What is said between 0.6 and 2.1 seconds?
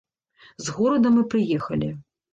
З горада мы прыехалі.